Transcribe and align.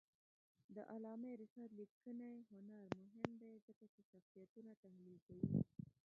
د 0.75 0.77
علامه 0.93 1.31
رشاد 1.41 1.69
لیکنی 1.79 2.31
هنر 2.51 2.87
مهم 3.03 3.31
دی 3.41 3.53
ځکه 3.67 3.85
چې 3.93 4.01
شخصیتونه 4.11 4.71
تحلیل 4.83 5.17
کوي. 5.25 5.47